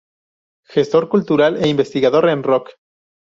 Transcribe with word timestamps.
Gestor 0.67 1.09
cultural 1.09 1.57
e 1.63 1.67
investigador 1.67 2.27
en 2.27 2.41
rock. 2.41 2.67